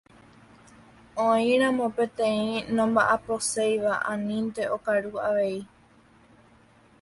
[1.25, 2.47] Oĩramo peteĩ
[2.79, 5.55] nomba'aposéiva anínte okaru avei.